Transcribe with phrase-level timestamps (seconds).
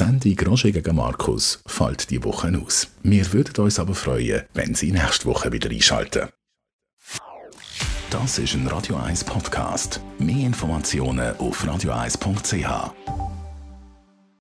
[0.00, 2.88] Sendung Roger gegen Markus fällt die Woche aus.
[3.02, 6.30] Wir würden uns aber freuen, wenn Sie nächste Woche wieder einschalten.
[8.08, 10.00] Das ist ein Radio 1 Podcast.
[10.18, 13.29] Mehr Informationen auf radio1.ch.